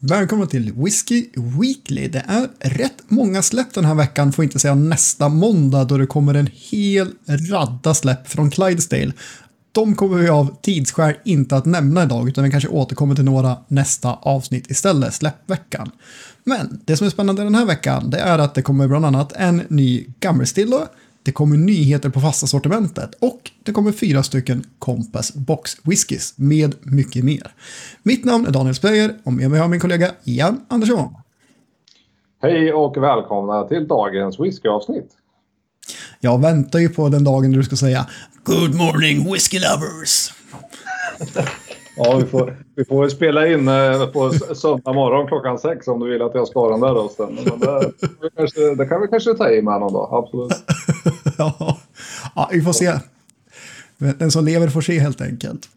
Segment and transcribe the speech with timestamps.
[0.00, 2.08] Välkommen till Whiskey Weekly.
[2.08, 6.06] Det är rätt många släpp den här veckan, får inte säga nästa måndag, då det
[6.06, 7.12] kommer en hel
[7.50, 9.12] radda släpp från Clydesdale.
[9.72, 13.56] De kommer vi av tidsskäl inte att nämna idag, utan vi kanske återkommer till några
[13.68, 15.90] nästa avsnitt istället, släppveckan.
[16.44, 19.32] Men det som är spännande den här veckan, det är att det kommer bland annat
[19.32, 20.88] en ny Gammelstilla,
[21.28, 26.74] det kommer nyheter på fasta sortimentet och det kommer fyra stycken Compass Box Whiskys med
[26.82, 27.54] mycket mer.
[28.02, 31.14] Mitt namn är Daniel Speyer och med mig har min kollega Jan Andersson.
[32.42, 35.10] Hej och välkomna till dagens whiskyavsnitt.
[36.20, 38.06] Jag väntar ju på den dagen du ska säga
[38.44, 40.32] Good morning whisky lovers.
[41.98, 46.10] Ja, vi får, vi får spela in eh, på söndag morgon klockan sex om du
[46.10, 47.38] vill att jag ska ha den där rösten.
[47.44, 50.52] Men det, kanske, det kan vi kanske ta i med någon dag, absolut.
[51.38, 51.78] ja.
[52.34, 52.92] ja, vi får se.
[53.98, 55.68] Den som lever får se helt enkelt.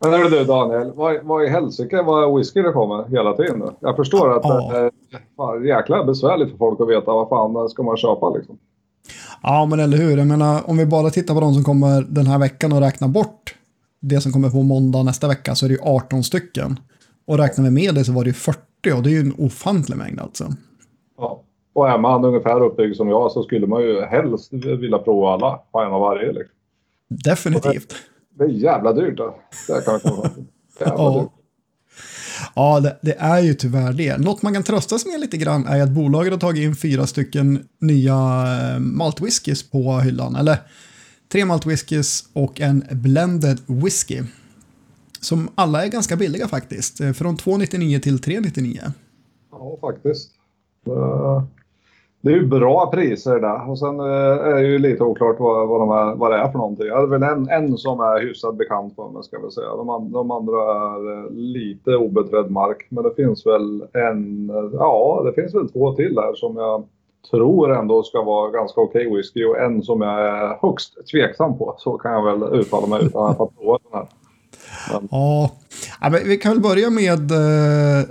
[0.00, 3.58] Men hörru du Daniel, vad, vad i helsike vad whisky det kommer hela tiden?
[3.58, 3.70] Nu?
[3.80, 4.90] Jag förstår att ja.
[5.36, 8.58] det är jäkla besvärligt för folk att veta vad fan ska man köpa liksom.
[9.42, 10.18] Ja, men eller hur.
[10.18, 13.08] Jag menar, om vi bara tittar på de som kommer den här veckan och räknar
[13.08, 13.54] bort
[14.08, 16.80] det som kommer på måndag nästa vecka så är det ju 18 stycken.
[17.26, 18.60] Och räknar vi med det så var det ju 40
[18.96, 20.52] och det är ju en ofantlig mängd alltså.
[21.18, 25.32] Ja, och är man ungefär uppbyggd som jag så skulle man ju helst vilja prova
[25.32, 26.32] alla, ha en av varje.
[26.32, 26.56] Liksom.
[27.08, 27.94] Definitivt.
[28.38, 29.16] Det, är jävla dyrt.
[29.16, 29.36] Då.
[29.68, 30.30] Det kan jag
[30.98, 31.20] ja.
[31.20, 31.30] Dyrt.
[32.54, 34.18] Ja, det, det, är ju tyvärr det.
[34.18, 37.06] Något man kan trösta sig med lite grann är att bolaget har tagit in fyra
[37.06, 40.36] stycken nya eh, maltwhiskys på hyllan.
[40.36, 40.58] Eller
[41.28, 44.22] tre malt whiskys och en blended whisky.
[45.20, 47.00] Som alla är ganska billiga faktiskt.
[47.00, 48.78] Eh, från 2,99 till 3,99.
[49.50, 50.30] Ja, faktiskt.
[50.86, 51.42] Eh,
[52.20, 53.70] det är ju bra priser där.
[53.70, 56.48] Och sen eh, är det ju lite oklart vad, vad, de är, vad det är
[56.48, 56.86] för någonting.
[56.86, 59.68] Jag hade väl en, en som är hyfsat bekant för mig ska jag väl säga.
[59.68, 62.86] De, de andra är lite obeträdd mark.
[62.88, 66.84] Men det finns väl en, ja det finns väl två till där som jag
[67.30, 71.58] tror ändå ska vara ganska okej okay whisky och en som jag är högst tveksam
[71.58, 71.74] på.
[71.78, 74.08] Så kan jag väl uttala mig utan att ha provat den här.
[74.92, 75.08] Men...
[75.10, 75.50] Ja,
[76.00, 78.08] men vi kan väl börja med eh...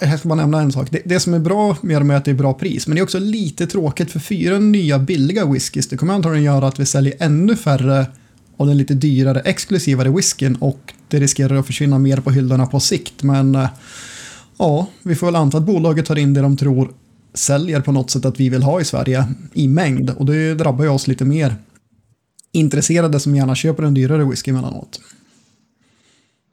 [0.00, 0.88] Jag ska bara nämna en sak.
[0.90, 3.00] Det, det, som är bra med dem är att det är bra pris, men det
[3.00, 5.88] är också lite tråkigt för fyra nya billiga whiskys.
[5.88, 8.06] Det kommer antagligen göra att vi säljer ännu färre
[8.56, 12.80] av den lite dyrare exklusivare whiskyn och det riskerar att försvinna mer på hyllorna på
[12.80, 13.22] sikt.
[13.22, 13.68] Men eh,
[14.58, 16.94] ja, vi får väl anta att bolaget tar in det de tror
[17.34, 20.10] säljer på något sätt att vi vill ha i Sverige i mängd.
[20.18, 21.54] Och det drabbar ju oss lite mer
[22.52, 25.00] intresserade som gärna köper en dyrare whisky emellanåt.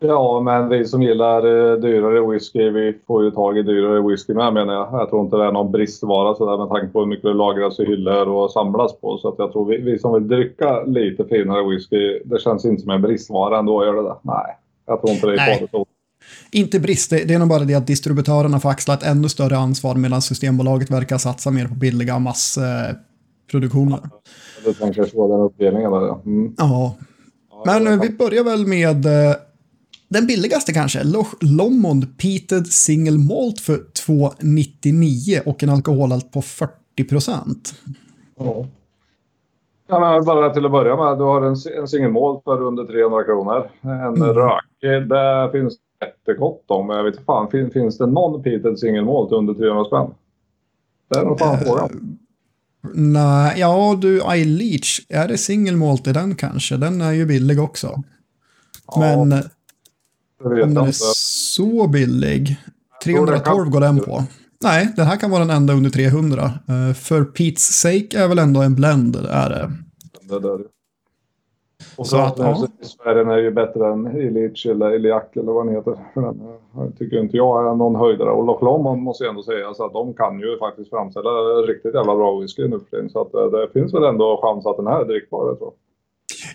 [0.02, 4.34] Ja, men vi som gillar eh, dyrare whisky, vi får ju tag i dyrare whisky
[4.34, 4.90] med menar jag.
[4.92, 7.80] Jag tror inte det är någon bristvara sådär med tanke på hur mycket det lagras
[7.80, 9.18] i hyllor och samlas på.
[9.18, 12.82] Så att jag tror vi, vi som vill dricka lite finare whisky, det känns inte
[12.82, 14.16] som en bristvara ändå, gör det det?
[14.22, 15.72] Nej, jag tror inte det är farligt
[16.52, 19.96] inte brist, det är nog bara det att distributörerna får axla ett ännu större ansvar
[19.96, 24.00] medan Systembolaget verkar satsa mer på billiga massproduktioner.
[24.66, 26.22] Det kanske är så den uppdelningen var.
[26.26, 26.54] Mm.
[26.58, 26.96] Ja.
[27.66, 29.36] Men ja, vi börjar väl med eh,
[30.08, 31.04] den billigaste kanske.
[31.04, 33.78] Loch Lomond Peated Single Malt för
[34.08, 37.74] 2,99 och en alkoholhalt på 40 procent.
[38.38, 38.66] Ja.
[39.88, 43.24] Ja, bara till att börja med, du har en, en single malt för under 300
[43.24, 43.70] kronor.
[43.82, 44.34] En mm.
[44.34, 44.64] rök,
[45.10, 46.90] där finns jättegott om.
[46.90, 50.14] Jag vet inte fan, finns, finns det någon peated single malt under 300 spänn?
[51.10, 52.18] Det är nog fan uh, frågan.
[52.94, 56.78] Nej, ja du, iLeach, är det single malt i den kanske?
[56.78, 58.04] Den är ju billig också.
[58.88, 59.20] Ja, Men
[60.64, 62.56] om den är så billig,
[63.04, 64.24] 312 går den på.
[64.64, 66.44] Nej, den här kan vara den enda under 300.
[66.70, 69.72] Uh, för Pete's sake är väl ändå en blend, är det.
[70.22, 70.64] Det, det.
[71.96, 72.68] Och så att, ja.
[72.82, 75.98] Sverige är ju bättre än Illich eller Iliak eller vad den heter.
[76.74, 78.30] Den tycker inte jag är någon höjdare.
[78.30, 81.30] Och Loch Lomond måste jag ändå säga så att de kan ju faktiskt framställa
[81.68, 83.10] riktigt jävla bra whisky nu för tiden.
[83.10, 85.74] Så att eh, det finns väl ändå chans att den här är drickbar, jag tror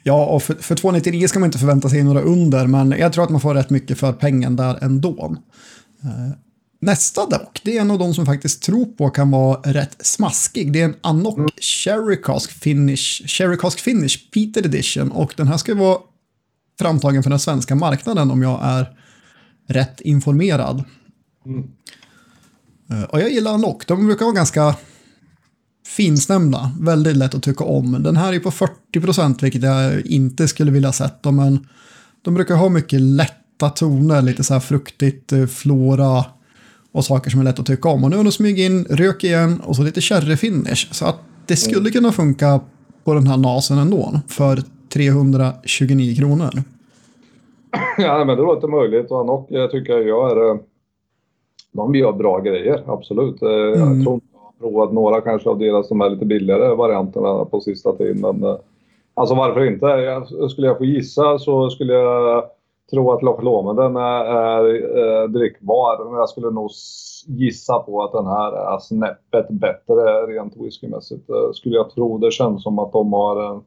[0.02, 3.24] Ja, och för, för 299 ska man inte förvänta sig några under, men jag tror
[3.24, 5.36] att man får rätt mycket för pengen där ändå.
[6.84, 10.72] Nästa dock, det är en av de som faktiskt tror på kan vara rätt smaskig.
[10.72, 11.48] Det är en Anok mm.
[11.60, 15.98] Cherry Cask Finish, Cherry Cask Finish Peter Edition och den här ska vara
[16.78, 18.86] framtagen för den svenska marknaden om jag är
[19.68, 20.84] rätt informerad.
[21.46, 21.70] Mm.
[22.90, 24.76] Eh, och jag gillar Anok, de brukar vara ganska
[25.86, 28.02] finstämda, väldigt lätt att tycka om.
[28.02, 31.66] Den här är på 40% vilket jag inte skulle vilja sätta men
[32.22, 36.24] de brukar ha mycket lätta toner, lite så här fruktigt, eh, flora,
[36.94, 38.04] och saker som är lätt att tycka om.
[38.04, 40.92] Och nu har de smugit in rök igen och så lite sherry-finish.
[40.92, 41.92] Så att det skulle mm.
[41.92, 42.60] kunna funka
[43.04, 44.58] på den här nasen ändå för
[44.92, 46.50] 329 kronor.
[47.98, 50.58] Ja, men det låter möjligt och Anok jag tycker jag är,
[51.72, 53.42] de gör bra grejer, absolut.
[53.42, 53.96] Eh, Mm.
[53.96, 57.44] Jag tror inte jag har provat några kanske av deras som är lite billigare varianterna
[57.44, 58.20] på sista tiden.
[58.20, 58.56] Men, eh,
[59.14, 59.86] alltså varför inte?
[59.86, 62.44] Jag, skulle jag få gissa så skulle jag
[62.94, 64.64] tro att Loch Lomond är, är
[64.98, 66.10] eh, drickbar.
[66.10, 66.70] Men jag skulle nog
[67.26, 71.30] gissa på att den här är snäppet bättre rent whiskymässigt.
[71.30, 72.18] Eh, skulle jag tro.
[72.18, 73.62] Det känns som att de har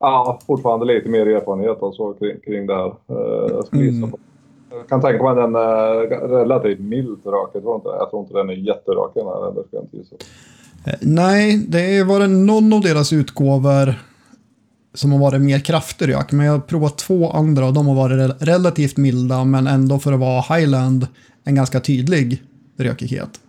[0.00, 2.86] ja, fortfarande lite mer erfarenhet och så kring, kring det här.
[2.86, 4.10] Eh, jag skulle gissa Mm.
[4.10, 4.18] på
[4.74, 5.94] jag kan tänka mig den är
[6.28, 7.50] relativt milt rak.
[7.54, 9.52] Jag tror inte, jag tror inte den är jätterak den här.
[9.52, 10.16] Ska jag inte gissa.
[11.00, 13.94] Nej, det var någon av deras utgåvor
[14.94, 18.16] som har varit mer kraftig men jag har provat två andra och de har varit
[18.18, 21.06] rel- relativt milda, men ändå för att vara Highland
[21.44, 22.42] en ganska tydlig
[22.76, 23.40] rökighet.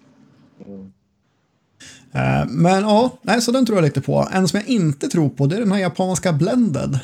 [2.13, 4.28] Eh, Men ja, nej, så den tror jag lite på.
[4.34, 7.00] En som jag inte tror på, det är den här japanska blended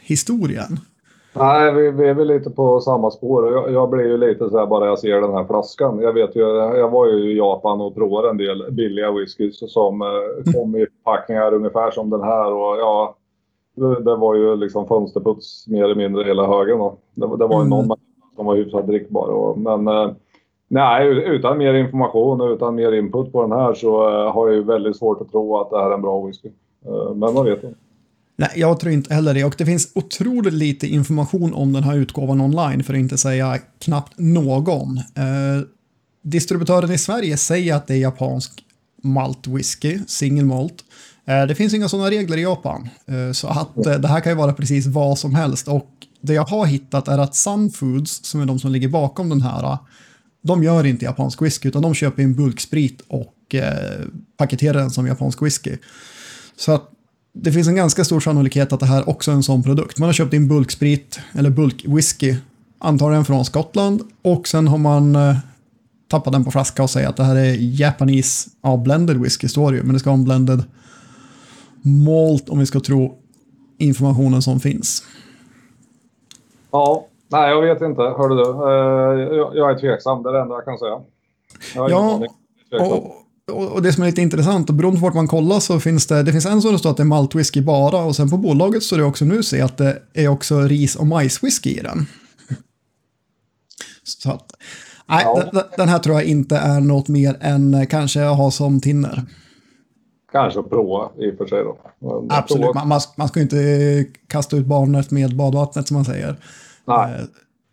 [0.00, 0.78] historien.
[1.36, 3.52] Nej, vi, vi är väl lite på samma spår.
[3.52, 5.98] Jag, jag blir ju lite så här bara jag ser den här flaskan.
[6.00, 6.40] Jag vet ju,
[6.78, 10.86] jag var ju i Japan och provade en del billiga whiskys som eh, kom i
[10.86, 13.16] förpackningar ungefär som den här och ja,
[13.74, 16.98] det, det var ju liksom fönsterputs mer eller mindre hela högen då.
[17.14, 17.96] Det, var- det var ju någon
[18.36, 20.10] som var hyfsat drickbar och, men eh,
[20.68, 24.56] nej, utan mer information och utan mer input på den här så eh, har jag
[24.56, 26.48] ju väldigt svårt att tro att det här är en bra whisky.
[26.86, 27.78] Eh, men man vet inte.
[28.36, 29.44] Nej, jag tror inte heller det.
[29.44, 33.58] Och det finns otroligt lite information om den här utgåvan online, för att inte säga
[33.78, 34.96] knappt någon.
[34.98, 35.66] Eh,
[36.22, 38.64] distributören i Sverige säger att det är japansk
[39.02, 40.84] malt whisky, single malt.
[41.26, 44.32] Eh, det finns inga sådana regler i Japan, eh, så att eh, det här kan
[44.32, 45.68] ju vara precis vad som helst.
[45.68, 45.90] Och
[46.20, 49.42] det jag har hittat är att Sun Foods, som är de som ligger bakom den
[49.42, 49.78] här,
[50.42, 53.34] de gör inte japansk whisky, utan de köper in bulksprit och
[54.36, 55.76] paketerar den som japansk whisky.
[56.56, 56.90] Så att
[57.34, 59.98] det finns en ganska stor sannolikhet att det här också är en sån produkt.
[59.98, 62.36] Man har köpt in bulksprit eller bulkwhisky,
[62.78, 65.16] antagligen från Skottland, och sen har man
[66.08, 69.72] tappat den på flaska och säger att det här är Japanese, ja, blended whisky står
[69.72, 70.62] det ju, men det ska vara en blended
[71.84, 73.18] malt om vi ska tro
[73.78, 75.02] informationen som finns.
[76.70, 78.02] Ja, nej jag vet inte.
[78.02, 78.42] Hörde du?
[78.50, 80.22] Eh, jag, jag är tveksam.
[80.22, 81.00] Det är det enda jag kan säga.
[81.74, 82.20] Jag har Ja.
[82.70, 82.92] Jag.
[83.52, 86.06] Och, och, det som är lite intressant, och beroende på vart man kollar så finns
[86.06, 88.36] det, det finns en som det står att det är maltwhisky bara och sen på
[88.36, 92.06] bolaget står det också nu se att det är också ris och majswhisky i den.
[94.02, 94.52] Så att,
[95.08, 95.42] nej, Ja.
[95.52, 98.80] den, den här tror jag inte är något mer än eh, kanske att ha som
[98.80, 99.22] tinner.
[100.34, 101.76] Kanske att prova i och för sig då.
[101.98, 103.56] Men Absolut, man, man, man ska inte
[104.26, 106.36] kasta ut barnet med badvattnet som man säger.
[106.84, 107.14] Nej.
[107.14, 107.20] Eh,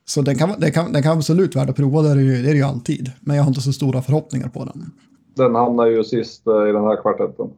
[0.06, 2.50] Så den kan, den kan, den kan absolut värd att prova, det är, ju, det
[2.50, 3.12] är det ju alltid.
[3.20, 4.92] Men jag har inte så stora förhoppningar på den.
[5.36, 7.50] Den hamnar ju sist eh, i den här kvartetten.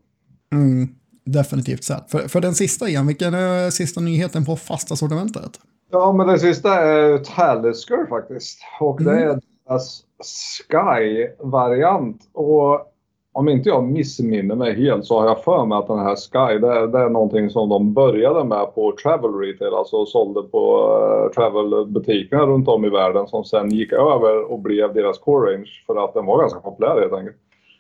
[0.51, 0.88] Mm,
[1.25, 2.11] definitivt sett.
[2.11, 5.51] För, för den sista igen, vilken är sista nyheten på fasta sortimentet?
[5.91, 8.59] Ja, men det sista är Talisker faktiskt.
[8.79, 12.21] Och det är deras Sky-variant.
[12.33, 12.89] Och
[13.33, 16.59] om inte jag missminner mig helt så har jag för mig att den här Sky,
[16.59, 20.88] det är, det är någonting som de började med på travel retail, alltså sålde på
[21.25, 25.69] uh, travelbutikerna runt om i världen som sen gick över och blev deras core range
[25.88, 27.35] för att den var ganska populär helt enkelt.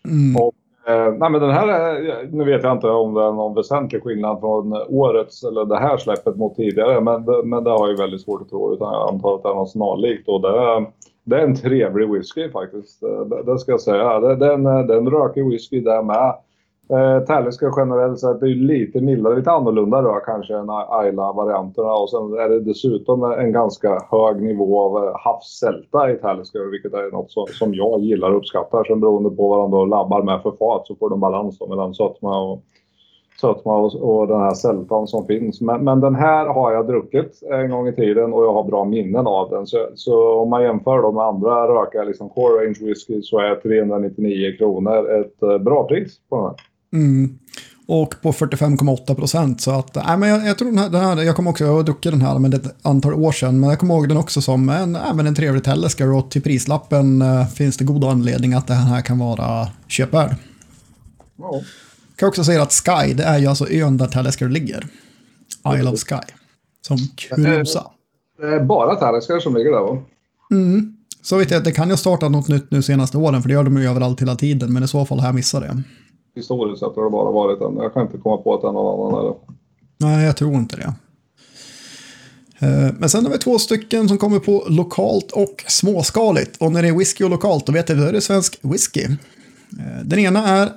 [0.05, 0.41] Mm.
[0.43, 0.53] Och,
[0.91, 4.03] eh, nej men den här, är, nu vet jag inte om det är någon väsentlig
[4.03, 7.01] skillnad från årets eller det här släppet mot tidigare.
[7.01, 8.73] Men, det- men det har jag väldigt svårt att tro.
[8.73, 10.27] Utan jag antar att det är något snarlikt.
[10.29, 10.85] Och det,
[11.23, 13.03] det är en trevlig whisky faktiskt.
[13.03, 14.19] Eh, det, det ska jag säga.
[14.19, 16.35] Det, är en, eh, det är en rökig whisky där med.
[16.89, 21.93] Eh, Talisker generellt sett är ju lite mildare, lite annorlunda rök kanske än Ayla-varianterna.
[21.93, 26.71] Och sen är det dessutom en ganska hög nivå av eh, havssälta i Talisker.
[26.71, 28.83] Vilket är något som, som jag gillar och uppskattar.
[28.83, 31.93] Sen beroende på vad de då labbar med för fat så får de balans mellan
[31.93, 32.63] sötma och,
[33.43, 35.61] sötma och, och den här sältan som finns.
[35.61, 38.85] Men, men den här har jag druckit en gång i tiden och jag har bra
[38.85, 39.67] minnen av den.
[39.67, 43.55] Så, så om man jämför då med andra röka, liksom core range whisky, så är
[43.55, 46.55] 399 kronor ett eh, bra pris på den här.
[46.93, 47.39] Mm.
[47.87, 49.61] Och på 45,8 procent.
[49.61, 51.73] Så att, nej, men jag, jag tror den här, den här, jag kommer också, jag
[51.73, 54.41] har druckit den här med ett antal år sedan, men jag kommer ihåg den också
[54.41, 58.67] som en, även en trevlig Telescar och till prislappen eh, finns det god anledning att
[58.67, 60.35] den här kan vara köpvärd.
[61.37, 61.61] Ja.
[62.15, 64.87] Kan också säga att Sky, det är ju alltså ön där Talisker ligger.
[65.75, 66.33] Isle of Sky.
[66.81, 67.91] Som kuriosa.
[68.37, 69.97] Det är bara Talisker som ligger där va?
[70.51, 70.97] Mm.
[71.21, 73.53] Så vet jag, det kan ju ha startat något nytt nu senaste åren, för det
[73.53, 75.81] gör de ju överallt hela tiden, men i så fall har jag missat det.
[76.35, 77.75] Historiskt sett har det bara varit en.
[77.77, 79.21] Jag kan inte komma på att det är någon annan.
[79.25, 79.35] Eller.
[79.97, 80.93] Nej, jag tror inte det.
[82.67, 86.57] Eh, Men sen har vi två stycken som kommer på lokalt och småskaligt.
[86.61, 89.03] Och när det är whisky och lokalt, då vet jag, är det svensk whisky.
[89.03, 90.69] Eh, Den ena är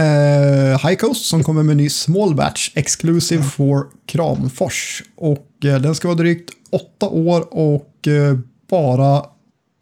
[0.00, 5.02] eh, High Coast som kommer med en ny small batch exclusive for Kramfors.
[5.16, 8.38] Och eh, den ska vara drygt åtta år och eh,
[8.70, 9.24] bara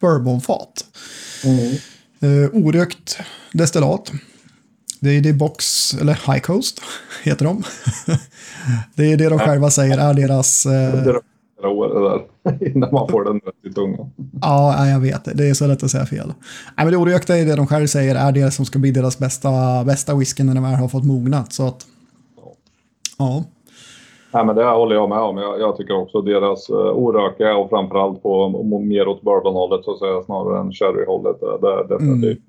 [0.00, 0.84] bourbonfat.
[2.22, 3.18] Uh, orökt
[3.52, 4.12] destillat.
[5.00, 6.80] Det är det Box, eller High Coast
[7.22, 7.64] heter de.
[8.94, 10.66] det är det de själva säger är deras...
[11.64, 11.70] Uh...
[11.70, 14.10] År där, innan man får den rätt i tungan.
[14.42, 15.24] Ja, jag vet.
[15.24, 16.26] Det är så lätt att säga fel.
[16.76, 19.18] Nej, men det orökta är det de själva säger är det som ska bli deras
[19.18, 19.50] bästa,
[19.84, 21.52] bästa whisky när de väl har fått mognat.
[21.52, 21.86] Så att,
[23.18, 23.44] ja.
[24.32, 25.36] Nej, men det håller jag med om.
[25.36, 28.48] Jag, jag tycker också deras uh, oröka och framförallt på
[28.82, 31.40] mer åt bourbonhållet så att säga snarare än sherryhållet.
[31.40, 32.42] Det är definitivt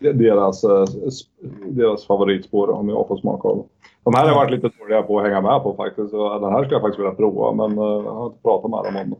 [0.00, 0.18] mm.
[0.18, 0.84] deras, uh,
[1.68, 3.66] deras favoritspår om jag får smaka av
[4.04, 6.10] De här har varit lite dåliga på att hänga med på faktiskt.
[6.10, 8.84] Så den här skulle jag faktiskt vilja prova men uh, jag har inte pratat med
[8.84, 9.16] dem om det.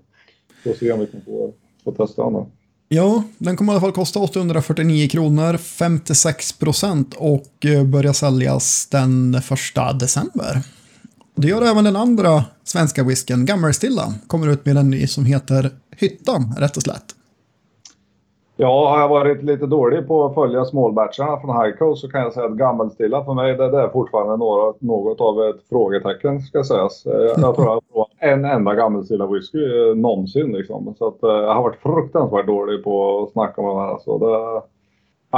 [0.71, 1.53] Får se om vi kan få,
[1.85, 2.47] få testa den.
[2.89, 9.43] Ja, den kommer i alla fall kosta 849 kronor, 56 procent och börja säljas den
[9.43, 10.63] första december.
[11.35, 15.71] Det gör även den andra svenska whisken, Gammelstilla, kommer ut med en ny som heter
[15.97, 17.15] Hyttan, rätt och slätt.
[18.57, 22.33] Ja, har jag varit lite dålig på att följa smålbatcharna från Highco så kan jag
[22.33, 26.65] säga att Gammelstilla för mig det, det är fortfarande några, något av ett frågetecken ska
[26.65, 27.03] sägas.
[27.05, 30.95] Jag, tror jag har provat en enda Gammelstilla whisky eh, någonsin liksom.
[30.99, 33.99] Så att, eh, jag har varit fruktansvärt dålig på att snacka om den här.
[34.05, 34.63] Så det,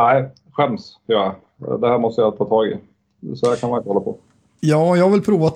[0.01, 1.35] nej, skäms ja.
[1.81, 2.79] Det här måste jag ta tag i.
[3.37, 4.17] Så här kan man inte hålla på.
[4.61, 5.55] Ja, jag har väl provat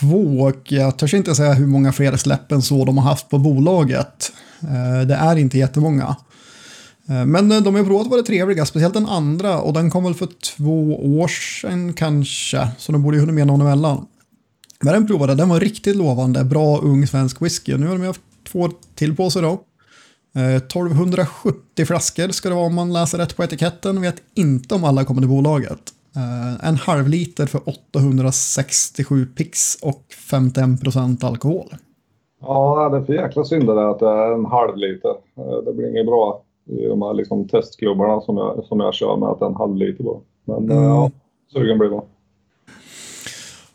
[0.00, 3.30] två och jag törs inte säga hur många fler släpp än så de har haft
[3.30, 4.32] på bolaget.
[4.62, 6.16] Eh, det är inte jättemånga.
[7.08, 10.04] Eh, men eh, de har provat att vara trevliga, speciellt den andra och den kom
[10.04, 12.68] väl för två år sedan kanske.
[12.78, 14.06] Så de borde ju hunnit med någon emellan.
[14.80, 17.76] Men den provade, den var riktigt lovande, bra ung svensk whisky.
[17.76, 18.20] Nu har de haft
[18.52, 19.60] två till på sig då.
[20.36, 24.00] Eh, 1270 flaskor ska det vara om man läser rätt på etiketten.
[24.00, 25.92] Vet inte om alla kommer till bolaget.
[26.62, 31.74] En halv liter för 867 pix och 51 procent alkohol.
[32.40, 35.14] Ja, det är för jäkla synd det där att det är en halv liter.
[35.64, 39.42] Det blir inget bra de här liksom testklubbarna som jag, som jag kör med att
[39.42, 40.20] en halv liter bara.
[40.44, 40.88] Men eh, mm.
[40.88, 41.10] ja,
[41.52, 42.04] sugen blir man.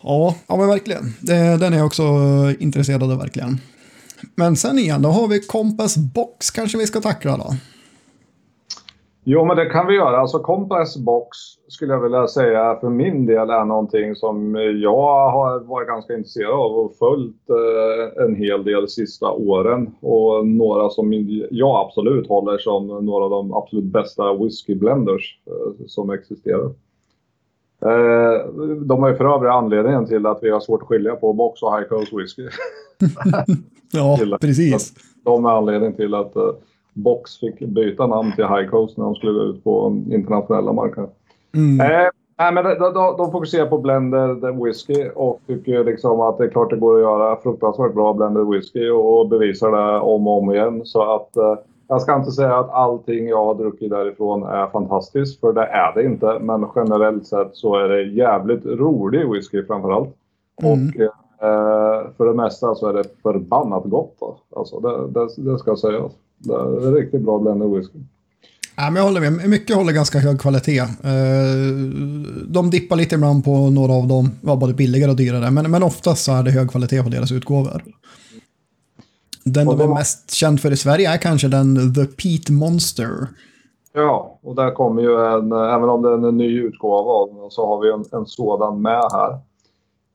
[0.04, 1.04] Ja, ja men verkligen.
[1.60, 2.04] Den är jag också
[2.60, 3.60] intresserad av verkligen.
[4.36, 7.56] Men sen igen, då har vi Compass Box kanske vi ska tackla då.
[9.26, 10.18] Jo, men det kan vi göra.
[10.18, 11.38] Alltså Compass Box
[11.68, 16.52] skulle jag vilja säga för min del är någonting som jag har varit ganska intresserad
[16.52, 19.96] av och följt eh, en hel del sista åren.
[20.02, 21.14] Och några som
[21.52, 26.66] jag absolut håller som några av de absolut bästa whiskyblenders eh, som existerar.
[27.86, 28.48] Eh,
[28.86, 31.62] de har ju för övrigt anledningen till att vi har svårt att skilja på Box
[31.62, 32.44] och High Coast Whisky.
[33.94, 34.94] ja, precis.
[35.26, 36.34] De är anledningen till att
[36.94, 41.12] Box fick byta namn till High Coast när de skulle ut på internationella marknaden.
[41.56, 41.92] Mm.
[41.92, 46.44] Eh, nej, men de, de, de fokuserar på blended whisky och tycker liksom att det
[46.44, 50.38] är klart det går att göra fruktansvärt bra blended whisky och bevisar det om och
[50.38, 50.82] om igen.
[50.86, 51.56] Så att eh,
[51.88, 55.94] jag ska inte säga att allting jag har druckit därifrån är fantastiskt, för det är
[55.96, 56.40] det inte.
[56.40, 60.10] Men generellt sett så är det jävligt rolig whisky framförallt.
[60.64, 60.74] Mm.
[60.74, 61.02] Och
[61.46, 64.18] eh, för det mesta så är det förbannat gott.
[64.56, 66.12] Alltså, det, det, det ska sägas.
[66.44, 68.00] Det är riktigt bra blended whisky.
[68.76, 69.50] Ja, men jag håller med.
[69.50, 70.80] Mycket håller ganska hög kvalitet.
[70.80, 70.88] Eh,
[72.48, 75.52] de dippar lite ibland på några av dem, var både billigare och dyrare.
[75.52, 77.84] Men, men oftast så är det hög kvalitet på deras utgåvor.
[79.44, 83.28] Den de är mest känd för i Sverige är kanske den The Pete Monster.
[83.94, 87.68] Ja, och där kommer ju en, även om det är en ny utgåva av så
[87.68, 89.40] har vi en, en sådan med här.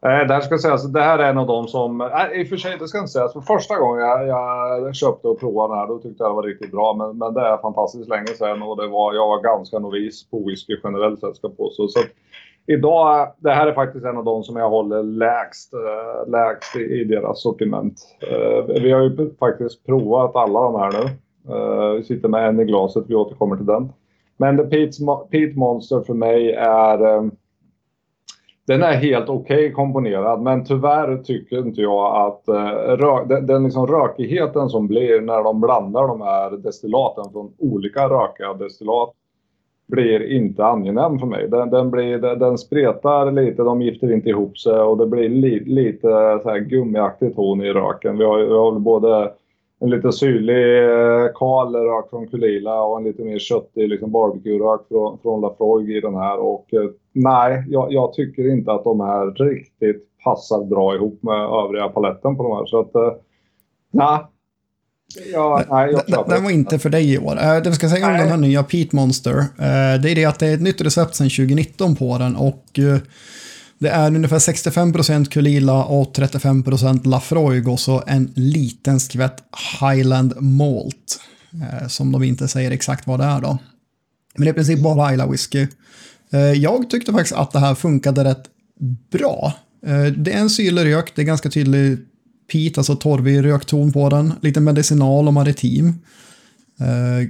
[0.04, 1.98] Eh, det här, ska sägas, alltså, det här är en av de som...
[1.98, 3.22] nej I och för sig, det ska inte sägas.
[3.24, 6.36] Alltså, för första gången jag, jag köpte och provade den här, då tyckte jag det
[6.36, 6.94] var riktigt bra.
[6.94, 10.44] Men, men det är fantastiskt länge sedan och det var, jag var ganska novis på
[10.46, 11.88] whisky generellt sett, ska påstå.
[11.88, 12.00] Så
[12.66, 16.80] idag, det här är faktiskt en av de som jag håller lägst, äh, lägst i,
[16.80, 17.94] i deras sortiment.
[18.20, 21.04] Äh, vi har ju faktiskt provat alla de här nu.
[21.54, 23.92] Äh, vi sitter med en i glaset, vi återkommer till den.
[24.36, 27.30] Men The Pete, Pete Monster för mig är
[28.68, 33.46] den är helt okej okay komponerad men tyvärr tycker inte jag att eh, rö den,
[33.46, 39.12] den liksom rökigheten som blir när de blandar de här destillaten från olika rökiga destillat
[39.86, 41.48] blir inte angenäm för mig.
[41.48, 45.64] Den, den, blir, den, spretar lite, de gifter inte ihop sig och det blir li,
[45.64, 46.08] lite
[46.42, 48.18] så här gummiaktig ton i röken.
[48.18, 49.32] Vi har, vi har både
[49.80, 54.80] en lite syrlig eh, kal rök från Kulila och en lite mer köttig liksom barbecue-rök
[54.88, 56.38] från, från Lafroig i den här.
[56.38, 61.44] Och eh, nej, jag, jag, tycker inte att de här riktigt passar bra ihop med
[61.64, 62.66] övriga paletten på de här.
[62.66, 63.12] Så att, eh,
[63.90, 64.18] nej.
[65.32, 67.60] Ja, nej, jag den var inte för dig i år.
[67.60, 69.34] Det vi ska säga om den här nya Pete Monster,
[70.02, 72.78] det är det att det är ett nytt recept sedan 2019 på den och
[73.78, 79.42] det är ungefär 65% Kulila och 35% Lafroig och så en liten skvätt
[79.80, 81.20] Highland Malt.
[81.52, 83.58] Eh, som de inte säger exakt vad det är då.
[84.34, 85.66] Men det är i princip bara Isla whisky.
[86.30, 88.44] Eh, jag tyckte faktiskt att det här funkade rätt
[89.10, 89.52] bra.
[89.86, 91.98] Eh, det är en syrlig rök, det är ganska tydlig
[92.52, 94.32] peat, alltså torvig rökton på den.
[94.40, 95.88] Lite medicinal och maritim.
[96.80, 97.28] Eh,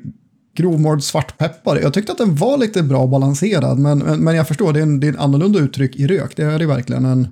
[0.59, 1.77] Grovmård svartpeppar.
[1.77, 4.83] Jag tyckte att den var lite bra balanserad, men, men, men jag förstår, det är,
[4.83, 6.37] en, det är en annorlunda uttryck i rök.
[6.37, 7.29] Det är det verkligen en...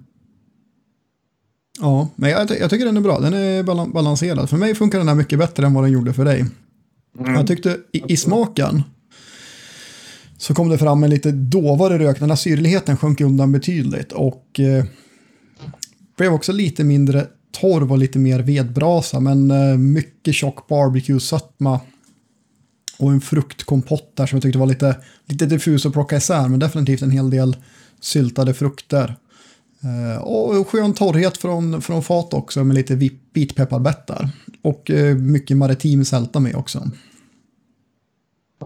[1.80, 3.20] Ja, men jag, jag tycker den är bra.
[3.20, 4.50] Den är balanserad.
[4.50, 6.44] För mig funkar den här mycket bättre än vad den gjorde för dig.
[7.18, 7.34] Mm.
[7.34, 8.82] Jag tyckte i, i, smaken
[10.38, 12.20] så kom det fram en lite dovare rök.
[12.20, 14.84] Den här syrligheten sjönk undan betydligt och eh,
[16.16, 17.26] blev också lite mindre
[17.60, 19.20] torv och lite mer vedbrasa.
[19.20, 21.80] Men eh, mycket tjock barbecue-sötma
[22.98, 26.58] och en fruktkompott där som jag tyckte var lite, lite diffus att plocka isär, men
[26.58, 27.56] definitivt en hel del
[28.00, 29.16] syltade frukter.
[29.82, 32.94] Eh, och skön torrhet från, från fat också med lite
[33.32, 34.28] vitpepparbettar.
[34.62, 36.78] Och eh, mycket maritim sälta med också.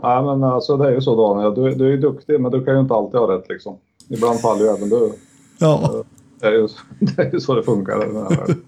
[0.03, 2.75] Nej men alltså det är ju så Daniel, du, du är duktig men du kan
[2.75, 3.77] ju inte alltid ha rätt liksom.
[4.09, 5.13] Ibland faller ju även du.
[5.59, 6.05] Ja.
[6.41, 6.69] Det är ju,
[6.99, 8.63] det är ju så det funkar i den här världen.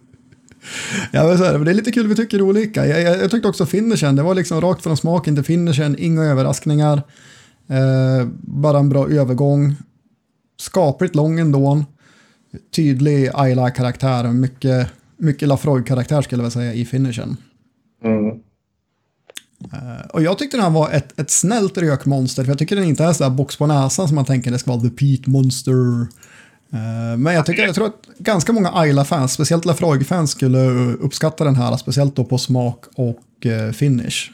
[1.12, 2.86] Ja, men så här, det är lite kul, vi tycker olika.
[2.86, 6.22] Jag, jag, jag tyckte också finishen, det var liksom rakt från smaken till finishen, inga
[6.22, 7.02] överraskningar.
[7.68, 9.76] Eh, bara en bra övergång.
[10.60, 11.84] Skapligt lång ändå.
[12.76, 17.36] Tydlig Ayla-karaktär, mycket, mycket Lafroig-karaktär skulle jag vilja säga i finishen.
[18.04, 18.26] Mm.
[19.72, 22.84] Uh, och jag tyckte den här var ett, ett snällt rökmonster, för jag tycker den
[22.84, 26.06] inte är sådär box på näsan som man tänker det ska vara The Pete Monster.
[26.72, 30.58] Eh, men jag, tycker, jag tror att ganska många Ayla-fans, speciellt Lafroig-fans, skulle
[31.00, 34.30] uppskatta den här, speciellt då på smak och eh, finish.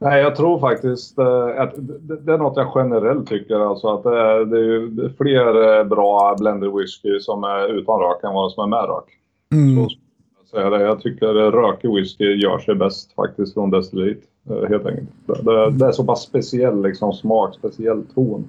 [0.00, 1.74] Nej, jag tror faktiskt eh, att
[2.24, 3.70] det är något jag generellt tycker.
[3.70, 8.64] Alltså att det är, fler bra blended whisky som är utan rök än vad som
[8.64, 9.18] är med rök.
[9.52, 9.88] Mm.
[10.50, 14.20] Så jag, jag tycker rökig whisky gör sig bäst faktiskt från destilleriet.
[14.68, 15.08] Helt enkelt.
[15.26, 18.44] Det, det, är så pass speciell liksom, smak, speciell ton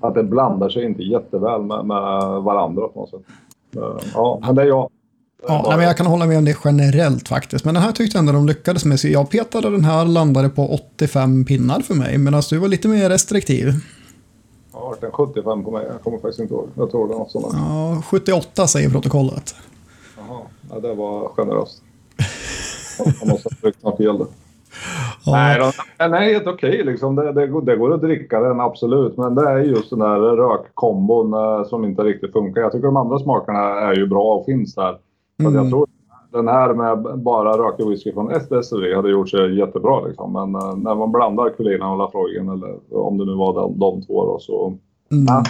[0.00, 3.20] att det blandar sig inte jätteväl med, med varandra på något sätt.
[4.14, 4.90] Ja, men det är jag.
[5.46, 7.64] Ja, nej, men jag kan hålla med om det generellt faktiskt.
[7.64, 9.00] Men den här tyckte jag ändå de lyckades med.
[9.00, 12.18] Så jag petade den här landade på 85 pinnar för mig.
[12.18, 13.72] Medan du var lite mer restriktiv.
[14.72, 15.86] Ja, den 75 på mig.
[15.92, 16.68] Jag kommer faktiskt inte ihåg.
[16.74, 17.46] Jag tror det var något sånt.
[17.52, 19.54] Ja, 78 säger protokollet.
[20.16, 21.82] Jaha, ja, det var generöst.
[22.98, 24.26] Jag måste ha tryckt något fel Ja.
[25.26, 26.84] Nej, den är helt okej.
[26.84, 27.16] Liksom.
[27.16, 29.16] Det, det, det, går att dricka den, absolut.
[29.16, 32.60] Men det är just den där rökkombon eh, som inte riktigt funkar.
[32.60, 34.98] Jag tycker de andra smakerna är ju bra och finns där.
[35.40, 35.54] Mm.
[35.54, 35.86] jag tror
[36.32, 40.00] den här med bara rökig whisky från destilleri hade gjort sig jättebra.
[40.00, 40.32] Liksom.
[40.32, 44.02] Men uh, när man blandar Kulina och Lafroigen, eller om det nu var de, de
[44.02, 44.66] två, då, så...
[45.12, 45.24] Mm.
[45.26, 45.42] Ja.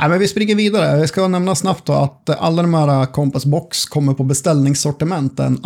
[0.00, 0.98] Nej, men vi springer vidare.
[0.98, 5.56] Jag ska nämna snabbt då att alla de här Compass Box kommer på beställningssortiment den
[5.56, 5.62] 2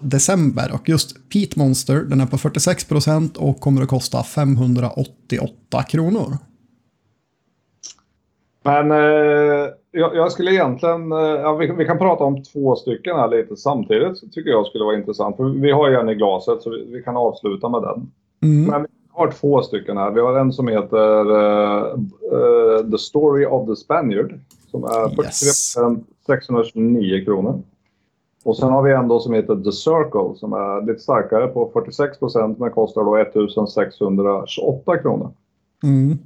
[0.00, 0.70] december.
[0.74, 6.38] Och just Pete Monster, den är på 46% och kommer att kosta 588 kronor.
[8.64, 13.16] Men eh, jag, jag, skulle egentligen, eh, ja, vi, vi, kan prata om två stycken
[13.16, 14.32] här lite samtidigt.
[14.32, 15.36] tycker jag skulle vara intressant.
[15.36, 18.10] För vi har ju en i glaset så vi, vi kan avsluta med den.
[18.42, 18.70] Mm.
[18.70, 20.10] Men har två stycken här.
[20.10, 24.40] Vi har en som heter uh, The Story of the Spaniard.
[24.70, 25.76] Som är 43 yes.
[26.26, 27.62] 629 kronor.
[28.44, 31.70] Och sen har vi en då som heter The Circle som är lite starkare på
[31.72, 35.30] 46 procent men kostar då 1628 kronor.
[35.82, 36.18] Mm.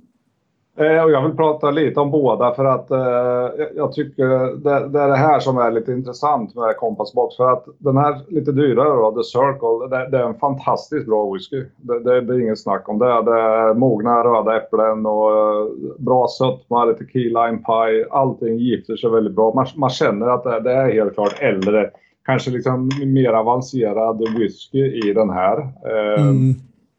[0.78, 5.00] Eh, och jag vill prata lite om båda för att eh, jag tycker det, det,
[5.00, 7.36] är det här som är lite intressant med Kompassbox.
[7.36, 11.32] För att den här lite dyrare då, The Circle, det, det är en fantastiskt bra
[11.32, 11.64] whisky.
[11.76, 13.22] Det, det, det, är inget snack om det.
[13.22, 15.66] Det är mogna röda äpplen och eh,
[15.98, 18.06] bra sötma, lite key lime pie.
[18.10, 19.52] Allting gifter sig väldigt bra.
[19.54, 21.90] Man, man känner att det, det, är helt klart äldre.
[22.24, 25.58] Kanske liksom mer avancerad whisky i den här.
[25.60, 26.54] Eh, mm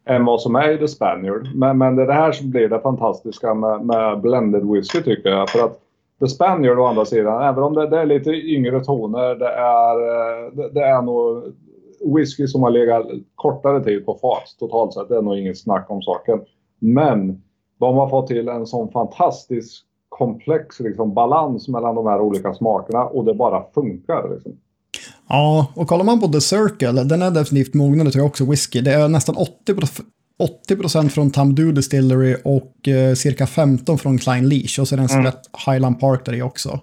[0.07, 1.55] än vad som är i The Spaniard.
[1.55, 5.29] Men, men det är det här som blir det fantastiska med, med blended whisky tycker
[5.29, 5.49] jag.
[5.49, 5.79] För att
[6.19, 9.95] The Spaniard å andra sidan, även om det, det är lite yngre toner, det är,
[10.51, 11.43] det, det, är nog
[12.15, 15.09] whisky som har legat kortare tid på fat totalt sett.
[15.09, 16.41] Det är nog inget snack om saken.
[16.79, 17.41] Men
[17.79, 23.05] de har fått till en sån fantastisk komplex liksom, balans mellan de här olika smakerna
[23.05, 24.29] och det bara funkar.
[24.33, 24.51] Liksom.
[25.29, 28.81] Ja, och kollar man på The Circle, den är definitivt mognare tror jag också whisky.
[28.81, 34.79] Det är nästan 80% från Tamdu Distillery och eh, cirka 15 från Klein Leash.
[34.79, 35.33] Och så är det en mm.
[35.65, 36.79] Highland Park där i också.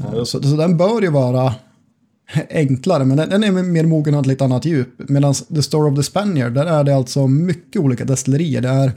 [0.00, 0.26] Mm.
[0.26, 1.54] Så, så, den bör ju vara
[2.50, 5.08] enklare, men den, den är mer mogen och ett lite annat djup.
[5.08, 8.60] Medan The Story of the Spaniard, där är det alltså mycket olika destillerier.
[8.60, 8.92] Det är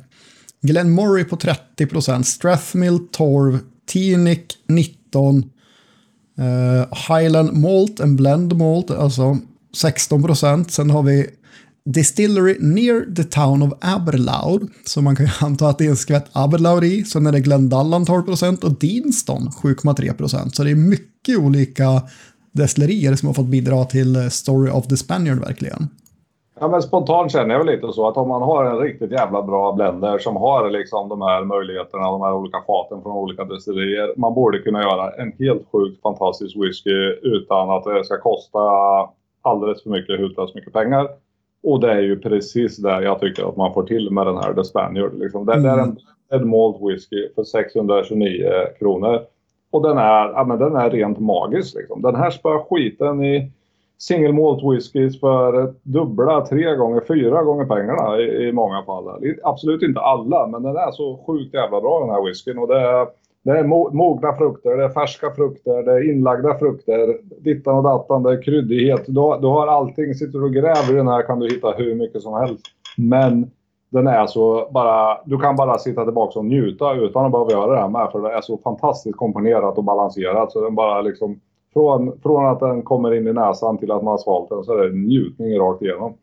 [0.61, 5.49] Glenmory på 30% Strathmill 12, Tinic 19,
[6.39, 9.37] Uh, Highland Malt, and blend malt, alltså
[9.75, 10.71] 16 procent.
[10.71, 11.27] Sen har vi
[11.85, 14.67] Distillery near the town of Aberlour.
[14.85, 17.03] Så man kan ju anta att det är en skvätt Aberlour i.
[17.03, 20.55] Sen är det Glendallan 12 procent och Deanston 7,3 procent.
[20.55, 22.01] Så det är mycket olika
[22.51, 25.89] destillerier som har fått bidra till eh, Story of the Spaniard verkligen.
[26.61, 29.41] Ja, men spontant känner jag väl lite så att om man har en riktigt jävla
[29.41, 34.13] bra blender som har liksom de här möjligheterna, de här olika faten från olika destillerier.
[34.17, 38.59] Man borde kunna göra en helt sjukt fantastisk whisky utan att det ska kosta
[39.41, 41.07] alldeles för mycket, hutlöst mycket pengar.
[41.63, 44.53] Och det är ju precis det jag tycker att man får till med den här
[44.53, 45.19] The Spaniard.
[45.19, 45.45] Liksom.
[45.45, 45.63] Det, mm.
[45.63, 45.97] det är en,
[46.29, 49.21] en malt whisky för 629 kronor.
[49.71, 51.75] Och den är, ja, men den är rent magisk.
[51.75, 52.01] Liksom.
[52.01, 53.51] Den här spöar skiten i
[53.99, 59.35] single malt whiskys för dubbla, tre gånger, fyra gånger pengarna i, i många fall.
[59.43, 62.57] Absolut inte alla, men den är så sjukt jävla bra den här whiskyn.
[62.57, 63.07] Och det är,
[63.43, 68.23] det är mogna frukter, det är färska frukter, det är inlagda frukter, dittan och dattan,
[68.23, 69.03] det är kryddighet.
[69.07, 70.13] Du har, du har allting.
[70.13, 72.65] Sitter du och gräver i den här kan du hitta hur mycket som helst.
[72.97, 73.51] Men
[73.89, 77.71] den är så bara, du kan bara sitta tillbaka och njuta utan att behöva göra
[77.71, 78.11] det här med.
[78.11, 80.51] För det är så fantastiskt komponerat och balanserat.
[80.51, 81.39] Så den bara liksom,
[81.73, 84.77] från, från att den kommer in i näsan till att man har svalt den så
[84.77, 86.13] är det njutning rakt igenom.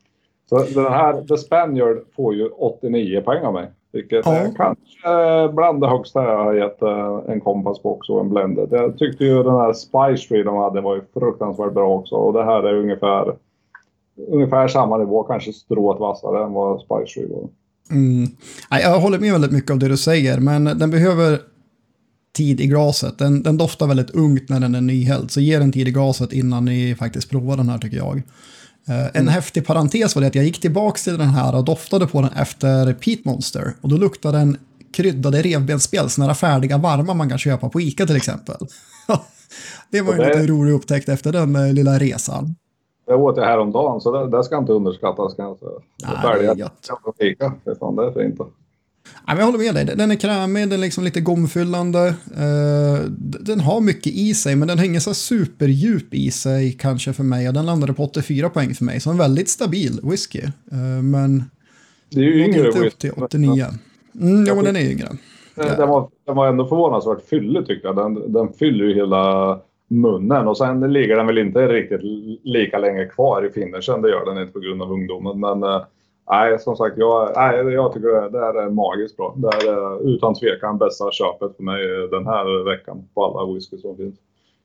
[0.49, 3.71] Så den här The Spaniard får ju 89 poäng av mig.
[3.93, 4.33] Vilket ja.
[4.33, 8.69] är kanske bland det högsta jag har gett eh, en kompassbox och en blended.
[8.71, 12.15] Jag tyckte ju den här Spice Tree de hade var ju fruktansvärt bra också.
[12.15, 13.37] Och det här är ungefär,
[14.29, 17.49] ungefär samma nivå, kanske strået vassare än vad Spice Tree var.
[17.91, 18.27] Mm.
[18.71, 21.39] Jag håller med väldigt mycket av det du säger, men den behöver
[22.37, 23.18] tid i glaset.
[23.18, 26.33] Den, den doftar väldigt ungt när den är nyhälld, så ge den tid i glaset
[26.33, 28.22] innan ni faktiskt provar den här tycker jag.
[28.88, 29.29] En mm.
[29.29, 32.31] häftig parentes var det att jag gick tillbaka till den här och doftade på den
[32.33, 33.75] efter Peat Monster.
[33.81, 34.59] Och då luktade den
[34.92, 38.57] kryddade revbensspjäll, sådana färdiga varma man kan köpa på Ica till exempel.
[39.90, 42.55] det var ju en lite rolig upptäckt efter den uh, lilla resan.
[43.07, 45.70] Det åt jag häromdagen, så det, det ska inte underskattas kan jag säga.
[46.05, 46.90] Nej, färdiga det är gött.
[47.18, 48.40] Ica, det är fan det är fint.
[49.26, 52.09] Jag håller med dig, den är krämig, den är liksom lite gomfyllande.
[52.09, 57.22] Uh, den har mycket i sig, men den hänger så superdjup i sig kanske för
[57.22, 57.52] mig.
[57.52, 60.42] Den landade på 84 poäng för mig, så en väldigt stabil whisky.
[60.72, 61.44] Uh, men
[62.11, 63.66] det är ju yngre inte upp till 89.
[64.20, 65.09] Mm, men den är yngre.
[65.57, 67.96] Den var, den var ändå förvånansvärt fyllig tycker jag.
[67.96, 72.00] Den, den fyller ju hela munnen och sen ligger den väl inte riktigt
[72.44, 74.02] lika länge kvar i finishen.
[74.02, 75.40] Det gör den inte på grund av ungdomen.
[75.40, 75.83] Men äh,
[76.31, 79.35] nej, som sagt, jag, nej, jag tycker det, det är magiskt bra.
[79.37, 83.79] Det här är utan tvekan bästa köpet för mig den här veckan på alla whisky
[83.79, 84.15] som finns.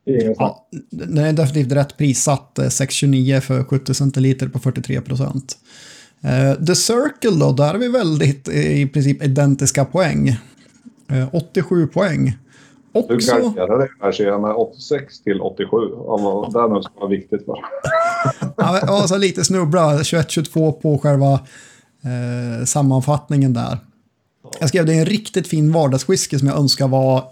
[0.03, 2.59] Ja, den är definitivt rätt prissatt.
[2.59, 5.57] Eh, 6,29 för 70 centiliter på 43 procent.
[6.25, 10.29] Uh, The Circle då, där är vi väldigt eh, i princip identiska poäng.
[11.11, 12.37] Uh, 87 poäng.
[12.93, 13.13] Också...
[13.13, 15.77] Du kalkylerade den här med 86 till 87.
[15.93, 17.57] Om det är något som var viktigt för.
[18.57, 19.97] ja, alltså lite snubbla.
[19.97, 23.77] 21-22 på själva eh, sammanfattningen där.
[24.59, 27.23] Jag skrev det är en riktigt fin vardagswhisky som jag önskar var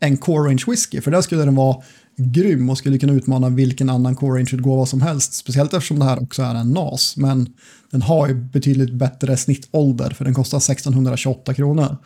[0.00, 1.00] en core range whisky.
[1.00, 1.82] För där skulle den vara
[2.16, 5.34] grym och skulle kunna utmana vilken annan core range-utgåva som helst.
[5.34, 7.16] Speciellt eftersom det här också är en NAS.
[7.16, 7.48] Men
[7.90, 11.96] den har ju betydligt bättre snittålder för den kostar 1628 kronor.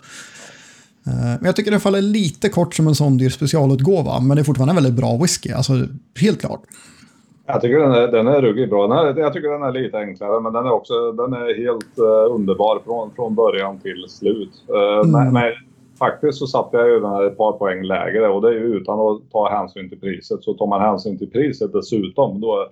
[1.06, 4.42] Eh, men jag tycker den faller lite kort som en sån dyr specialutgåva, men det
[4.42, 5.72] är fortfarande en väldigt bra whisky, alltså
[6.20, 6.62] helt klart.
[7.46, 8.86] Jag tycker den är, den är ruggigt bra.
[8.86, 11.98] Den är, jag tycker den är lite enklare, men den är också den är helt
[11.98, 14.64] uh, underbar från, från början till slut.
[14.70, 15.10] Uh, mm.
[15.10, 15.52] men, men,
[15.98, 18.76] faktiskt så satte jag ju den här ett par poäng lägre och det är ju
[18.76, 20.42] utan att ta hänsyn till priset.
[20.42, 22.68] Så tar man hänsyn till priset dessutom, då,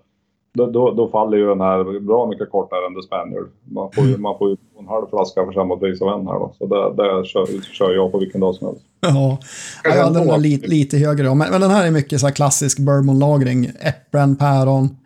[0.52, 3.48] då, då, då, faller ju den här bra mycket kortare än The Spaniard.
[3.64, 6.34] Man får ju, man får ju en halv flaska för samma pris av en här
[6.34, 6.52] då.
[6.58, 8.82] Så det, det kör, kör jag på vilken dag som helst.
[9.00, 9.38] Ja,
[9.84, 11.34] jag hade den lite, lite högre då.
[11.34, 13.70] Men, men, den här är mycket så här klassisk bourbonlagring.
[13.80, 14.96] Äpplen, päron,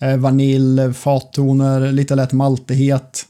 [0.00, 3.26] eh, vanilj, fattoner, lite lätt maltighet.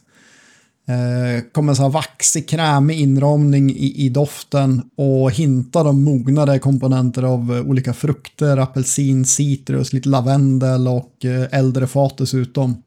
[0.89, 7.23] Eh, kommer så här vaxig, krämig inramning i, i doften och hintar om mognare komponenter
[7.23, 12.83] av eh, olika frukter, apelsin, citrus, lite lavendel och eh, äldre fat dessutom.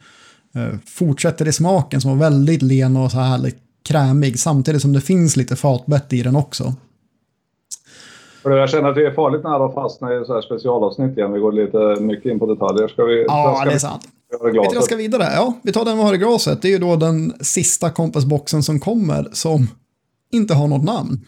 [0.55, 3.51] Eh, fortsätter i smaken som var väldigt len och så här
[3.87, 6.73] krämig samtidigt som det finns lite fatbett i den också.
[8.43, 11.33] Jag känner att det är farligt nära att fastna i så här specialavsnitt igen.
[11.33, 12.87] Vi går lite mycket in på detaljer.
[12.87, 14.07] Ska vi, ja, ska det är sant.
[14.53, 15.23] Jag ska vidare.
[15.23, 16.61] Ja, vi tar den vi har i glaset.
[16.61, 19.67] Det är ju då den sista kompassboxen som kommer som
[20.31, 21.25] inte har något namn.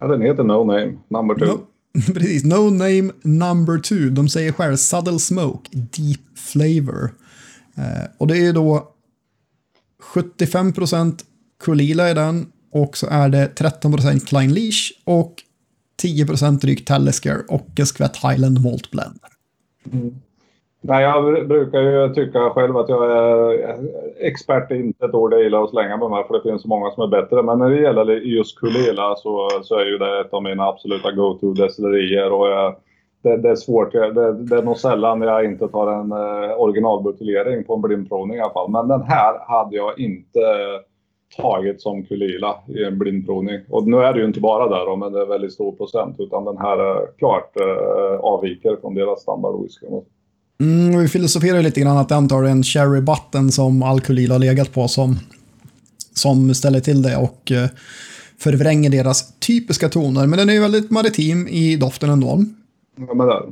[0.00, 1.46] Ja, den heter No Name Number Two.
[1.46, 1.66] No,
[2.14, 4.10] precis, No Name Number Two.
[4.10, 7.14] De säger själv Subtle Smoke, Deep Flavor.
[7.76, 8.92] Eh, och det är ju då
[10.14, 11.24] 75%
[11.64, 15.42] Kulila i den och så är det 13% Klein Leash och
[16.02, 19.20] 10% drygt Talisker och en skvätt Highland Malt Blend.
[19.92, 20.14] Mm.
[20.84, 23.78] Nej, jag brukar ju tycka själv att jag är
[24.20, 26.68] expert är inte ett ord jag gillar att slänga med mig för det finns så
[26.68, 27.42] många som är bättre.
[27.42, 31.12] Men när det gäller just Kulela så, så är ju det ett av mina absoluta
[31.12, 32.32] go-to-destillerier.
[32.32, 32.76] Och jag,
[33.22, 33.92] det, det, är svårt.
[33.92, 38.40] Det, det, är nog sällan jag inte tar en eh, originalbuteljering på en blindprovning i
[38.40, 38.70] alla fall.
[38.70, 40.40] Men den här hade jag inte
[41.36, 43.60] tagit som Kulila i en blindprovning.
[43.70, 46.16] Och nu är det ju inte bara där då, men det är väldigt stor procent.
[46.18, 49.86] Utan den här eh, klart eh, avviker från deras standardwhisky.
[50.62, 54.72] Mm, vi filosoferar lite grann att den tar en cherry button som Alkulila har legat
[54.72, 55.18] på som,
[56.14, 57.68] som ställer till det och eh,
[58.38, 60.26] förvränger deras typiska toner.
[60.26, 62.44] Men den är ju väldigt maritim i doften ändå.
[63.08, 63.42] Ja, men det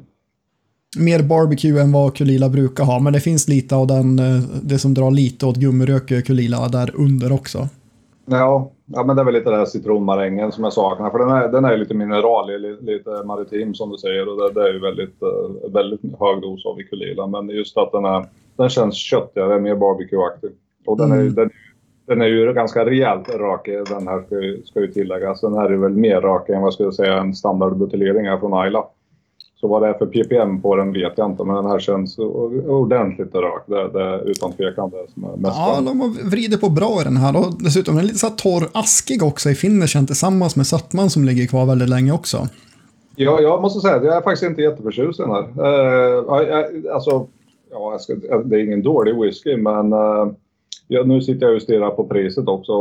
[0.96, 4.78] Mer barbecue än vad Kulila brukar ha, men det finns lite av den, eh, det
[4.78, 7.68] som drar lite åt gummirök Kulila där under också.
[8.26, 11.10] Ja, ja, men det är väl lite den här citronmarängen som jag saknar.
[11.10, 14.28] För den är, den är lite mineralig, lite maritim som du säger.
[14.28, 17.26] Och det, det är ju väldigt, eh, väldigt hög dos av Ikulila.
[17.26, 18.24] Men just att den, är,
[18.56, 20.50] den känns köttigare, mer barbecue-aktig.
[20.86, 21.26] Och den, mm.
[21.26, 21.50] är, den,
[22.06, 23.74] den är ju ganska rejält rökig.
[23.88, 25.40] Den här ska ju, ska ju tilläggas.
[25.40, 28.54] Den här är väl mer rökig än vad jag skulle säga en standardbuteljering här från
[28.54, 28.84] Ayla.
[29.60, 32.18] Så vad det är för ppm på den vet jag inte, men den här känns
[32.18, 33.62] ordentligt rök.
[33.66, 37.00] Det, det är utan tvekan det som är mest Ja, de har vridit på bra
[37.00, 37.36] i den här.
[37.36, 41.24] Och dessutom är den lite så torr askig också i finishen tillsammans med sötman som
[41.24, 42.48] ligger kvar väldigt länge också.
[43.16, 45.42] Ja, jag måste säga att jag är faktiskt inte jätteförtjust i den här.
[45.42, 47.26] Uh, alltså,
[47.70, 50.32] ja, ska, det är ingen dålig whisky, men uh,
[50.92, 52.72] Ja, nu sitter jag och stirrar på priset också.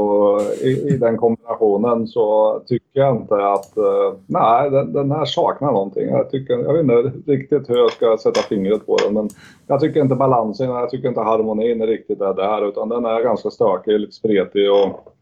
[0.63, 3.73] I, I, den kombinationen så tycker jag inte att...
[3.77, 6.09] Uh, nej, den, den, här saknar någonting.
[6.09, 9.13] Jag, tycker, jag vet inte riktigt hur jag ska sätta fingret på den.
[9.13, 9.29] Men
[9.67, 12.69] jag tycker inte balansen, jag tycker inte harmonin är riktigt är där.
[12.69, 15.13] Utan den är ganska stökig, lite spretig och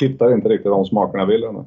[0.00, 1.64] hittar inte riktigt de smakerna jag vill ännu.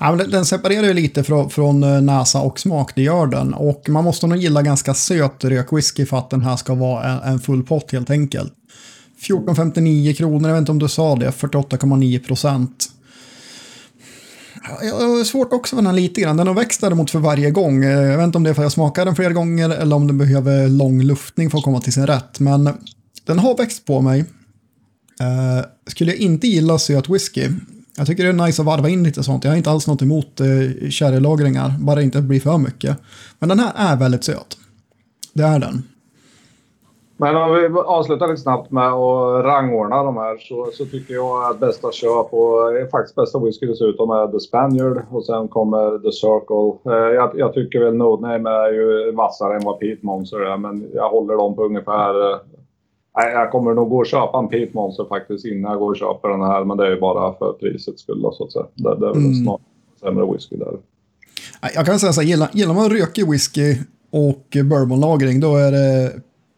[0.00, 3.54] Ja, men den separerar ju lite från, från näsa och smak, det gör den.
[3.54, 7.32] Och man måste nog gilla ganska söt rökwhisky för att den här ska vara en,
[7.32, 8.54] en full pott helt enkelt.
[9.20, 12.90] 14,59 kronor, jag vet inte om du sa det, 48,9 procent.
[14.82, 16.36] Jag har svårt också för den här lite grann.
[16.36, 17.84] Den har växt däremot för varje gång.
[17.84, 19.96] Eh, jag vet inte om det är för att jag smakar den flera gånger eller
[19.96, 22.40] om den behöver lång luftning för att komma till sin rätt.
[22.40, 22.70] Men
[23.24, 24.24] den har växt på mig.
[25.20, 27.48] Eh, skulle jag inte gilla söt whisky.
[27.96, 29.44] Jag tycker det är nice att varva in lite sånt.
[29.44, 32.98] Jag har inte alls något emot eh, uh, sherrylagringar, bara det inte blir för mycket.
[33.38, 34.58] Men den här är väldigt söt.
[35.32, 35.82] Det är den.
[37.20, 41.50] Men om vi avslutar lite snabbt med att rangordna de här så, så tycker jag
[41.50, 46.12] att bästa köp och faktiskt bästa whisky dessutom är The Spaniard och sen kommer The
[46.12, 46.94] Circle.
[46.94, 50.90] Eh, jag, jag tycker väl Name är ju vassare än vad Pete Monster är men
[50.94, 52.32] jag håller dem på ungefär...
[52.32, 52.38] Eh,
[53.14, 56.28] jag kommer nog gå och köpa en Pete Monster faktiskt innan jag går och köper
[56.28, 58.66] den här men det är ju bara för prisets skull så att säga.
[58.74, 59.34] Det, det är väl mm.
[59.34, 59.60] snart
[60.00, 60.78] sämre whisky där.
[61.74, 63.76] Jag kan säga så här, gillar, gillar man rökig whisky
[64.12, 66.12] och bourbonlagring då är det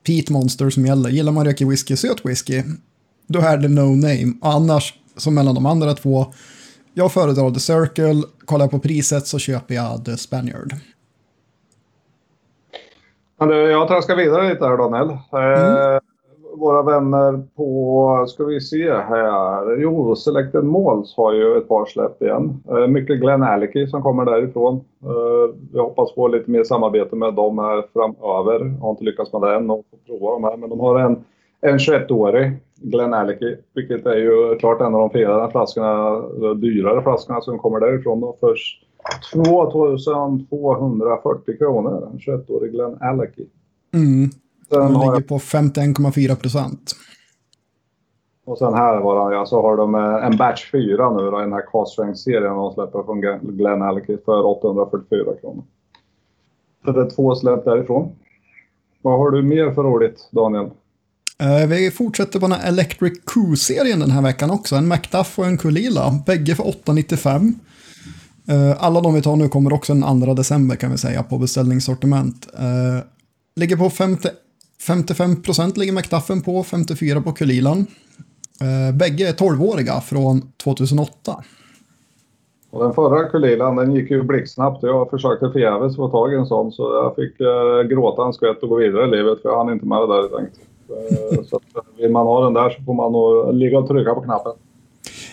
[0.07, 1.11] Pete Monster som gäller.
[1.11, 2.63] Gillar man rökig whisky, söt whisky,
[3.27, 4.33] då är det no name.
[4.43, 6.33] Annars, som mellan de andra två,
[6.95, 10.75] jag föredrar The Circle, kollar jag på priset så köper jag The Spaniard.
[13.39, 15.19] Jag traskar vidare lite här Daniel.
[15.33, 16.01] Mm.
[16.61, 22.23] Våra vänner på, ska vi se här, jo, Selected Malls har ju ett par släpp
[22.23, 22.63] igen.
[22.69, 24.75] Eh, mycket Glenn Alicky som kommer därifrån.
[25.03, 28.75] Eh, vi hoppas få lite mer samarbete med dem här framöver.
[28.81, 31.25] Har inte lyckats med det än och får prova dem här, men de har en,
[31.61, 36.21] en 21-årig Glenn Alicky, vilket är ju klart en av de finare flaskorna,
[36.55, 38.55] dyrare flaskorna som kommer därifrån då för
[39.33, 42.09] 2240 kronor.
[42.13, 43.47] En 21-årig Glenn Alicky.
[43.95, 44.31] Mm.
[44.71, 45.29] Den ligger jag...
[45.29, 46.95] på 51,4 procent.
[48.45, 51.43] Och sen här var det, så har de eh, en batch 4 nu då, i
[51.43, 53.21] den här Cast serien de släpper från
[53.57, 55.63] Glen Alky för 844 kronor.
[56.85, 58.13] Så det är två släpp därifrån.
[59.03, 60.65] Vad har du mer för roligt, Daniel?
[61.43, 64.77] Uh, vi fortsätter på den här Electric Q-serien den här veckan också.
[64.77, 66.23] En Macduff och en Kulila.
[66.27, 67.55] Bägge för 895.
[68.49, 71.23] Uh, eh, alla de vi tar nu kommer också den 2 december kan vi säga
[71.23, 72.47] på beställningssortiment.
[73.57, 74.29] Ligger på 50
[74.87, 77.87] 55% ligger McDuffen på, 54% på Kulilan.
[78.61, 81.45] Eh, bägge är 12-åriga från 2008.
[82.71, 84.83] Och den förra Kulilan den gick ju blixtsnabbt.
[84.83, 88.63] Jag försökte förgäves få tag i en sån så jag fick eh, gråta en skvätt
[88.63, 90.57] och gå vidare i livet för jag hann inte med det där tänkt.
[90.89, 93.89] Eh, så att, eh, vill man ha den där så får man nog ligga och
[93.89, 94.53] trycka på knappen.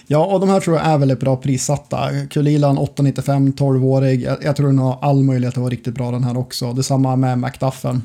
[0.07, 1.97] Ja, och de här tror jag är väldigt bra prissatta.
[2.29, 4.21] Kulilan 895, 12-årig.
[4.21, 6.73] Jag, jag, tror den har all möjlighet att vara riktigt bra den här också.
[6.73, 8.01] Detsamma med McDuffen.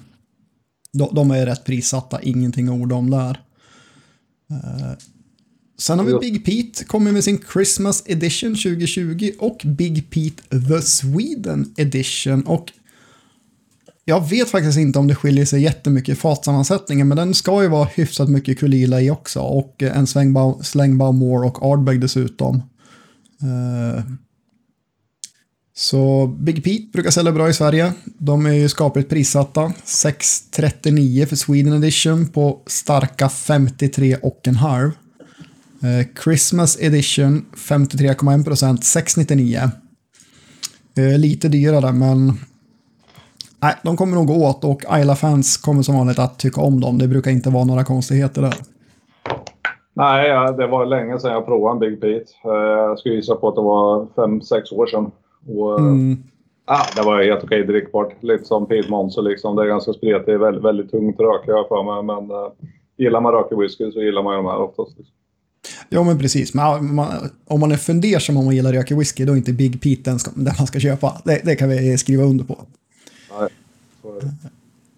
[0.92, 3.40] De, de är rätt prissatta, ingenting att orda om där.
[4.50, 4.92] Uh,
[5.78, 10.83] sen har vi Big Pete, kommer med sin Christmas Edition 2020 och Big Pete The
[10.83, 12.42] Sweden Edition.
[12.42, 12.72] Och
[14.05, 17.68] Jag vet faktiskt inte om det skiljer sig jättemycket i fatsammansättningen, men den ska ju
[17.68, 19.40] vara hyfsat mycket Kulila i också.
[19.40, 20.07] Och en
[20.62, 22.57] slängbaum Moore och Ardbeg dessutom.
[23.42, 24.02] Uh,
[25.82, 27.92] så Big Pete brukar sälja bra i Sverige.
[28.04, 29.72] De är ju skapligt prissatta.
[29.84, 34.90] 639 för Sweden Edition på starka 53 och en halv.
[35.82, 39.70] Eh, Christmas Edition 53,1 procent 699.
[40.96, 42.32] Eh, lite dyrare, men
[43.62, 46.98] Nej, de kommer nog gå åt och Isla-fans kommer som vanligt att tycka om dem.
[46.98, 48.54] Det brukar inte vara några konstigheter där.
[49.94, 52.32] Nej, det var länge sedan jag provade en Big Pete.
[52.44, 55.10] Eh, jag skulle gissa på att det var 5-6 år sedan.
[55.46, 56.22] Och, mm.
[56.64, 58.22] ah, det var helt okej drickbart.
[58.22, 59.57] Lite som Pete Monster liksom.
[59.57, 62.02] Det är ganska spretigt, väldigt, väldigt tungt rök jag för mig.
[62.02, 62.52] Men uh,
[62.96, 64.98] gillar man rökig whisky så gillar man de här oftast.
[64.98, 65.14] Liksom.
[65.88, 66.55] Ja, men precis.
[66.55, 67.09] Men man,
[67.44, 70.18] om man är fundersam om man gillar rökig whisky, då är inte Big Pete den,
[70.35, 71.22] den man ska köpa.
[71.24, 72.59] Det, det kan vi skriva under på.
[73.38, 73.48] Nej,
[74.02, 74.31] så är det.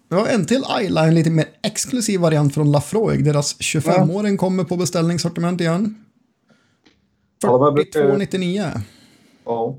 [0.09, 3.25] Vi har en till Ayla, en lite mer exklusiv variant från Lafroig.
[3.25, 4.37] Deras 25-åring ja.
[4.37, 5.95] kommer på beställningssortiment igen.
[7.43, 8.71] 42,99.
[9.45, 9.77] Ja.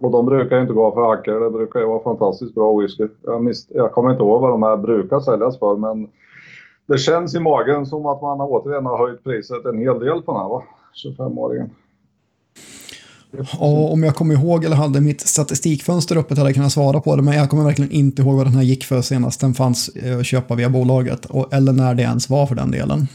[0.00, 1.40] Och de brukar ju inte gå för hacker.
[1.40, 3.06] Det brukar ju vara fantastiskt bra whisky.
[3.22, 6.08] Jag, miss, jag kommer inte ihåg vad de här brukar säljas för, men
[6.86, 10.32] det känns i magen som att man återigen har höjt priset en hel del på
[10.32, 10.62] den här, va?
[11.04, 11.70] 25-åringen.
[13.60, 17.16] Och om jag kommer ihåg eller hade mitt statistikfönster öppet hade jag kunnat svara på
[17.16, 19.88] det, men jag kommer verkligen inte ihåg vad den här gick för senast den fanns
[19.88, 23.06] eh, att köpa via bolaget, och, eller när det ens var för den delen.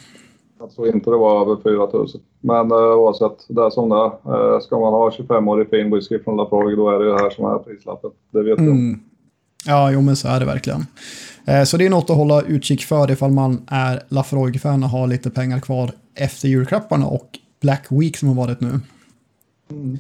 [0.60, 2.08] Jag tror inte det var över 4 000.
[2.42, 4.32] Men uh, oavsett, det är som det.
[4.32, 7.46] Uh, ska man ha 25-årig fin whisky från Lafroig då är det det här som
[7.46, 8.12] är prislappen.
[8.32, 8.90] Det vet mm.
[8.90, 9.00] jag.
[9.74, 10.86] Ja, jo men så är det verkligen.
[11.50, 15.08] Uh, så det är något att hålla utkik för ifall man är Lafroig-fan och har
[15.08, 18.80] lite pengar kvar efter julklapparna och Black Week som har varit nu.
[19.70, 19.98] Mm.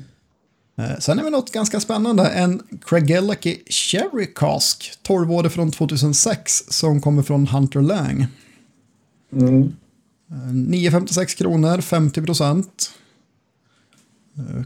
[0.77, 7.01] Eh, sen är vi något ganska spännande, en Craigellachie Cherry Cask, 12 från 2006, som
[7.01, 8.27] kommer från Hunter Lang.
[9.33, 9.75] Mm.
[10.31, 12.91] 9,56 kronor, 50 procent.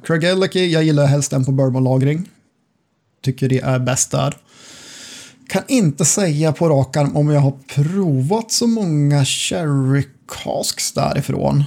[0.04, 2.30] Craig Ellicky, jag gillar helst den på bourbonlagring.
[3.22, 4.38] Tycker det är bäst där.
[5.48, 11.64] Kan inte säga på rak arm om jag har provat så många Cherry Casks därifrån.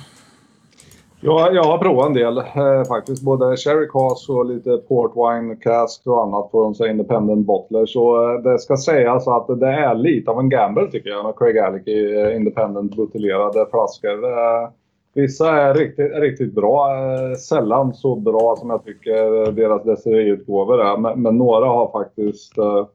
[1.20, 3.22] Ja, jag har provat en del eh, faktiskt.
[3.22, 7.86] Både Sherry Cask och lite Port Wine Cask och annat på de Independent Bottler.
[7.86, 11.34] Så eh, det ska sägas att det är lite av en gamble tycker jag med
[11.38, 14.24] Craig Alicky eh, Independent buteljerade flaskor.
[14.24, 14.68] Eh,
[15.14, 16.90] vissa är riktigt, riktigt bra.
[16.94, 20.96] Eh, sällan så bra som jag tycker deras destilleriutgåvor är.
[20.96, 22.86] Men, men, några har faktiskt eh,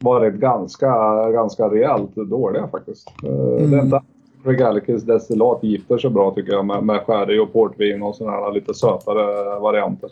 [0.00, 0.90] varit ganska,
[1.30, 3.08] ganska rejält dåliga faktiskt.
[3.22, 3.70] Mm.
[3.70, 4.00] Det är inte
[4.44, 8.74] Regalicus destillat gifter sig bra tycker jag med, med sherry och portvin och sådana lite
[8.74, 10.10] sötare varianter.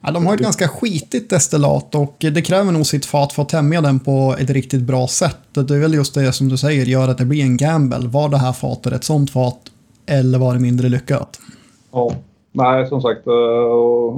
[0.00, 3.48] Ja, de har ett ganska skitigt destillat och det kräver nog sitt fat för att
[3.48, 5.38] tämja den på ett riktigt bra sätt.
[5.52, 8.08] Det är väl just det som du säger gör att det blir en gamble.
[8.08, 9.60] Var det här fatet ett sånt fat
[10.06, 11.40] eller var det mindre lyckat?
[11.92, 12.12] Ja,
[12.52, 13.34] nej som sagt, uh,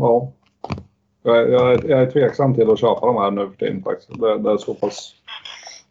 [0.01, 0.33] ja.
[1.23, 4.21] Jag, jag, jag, är tveksam till att köpa de här nu för tiden faktiskt.
[4.21, 5.15] Det, det är så pass